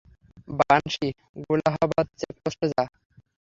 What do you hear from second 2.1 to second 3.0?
চেকপোস্টে যা।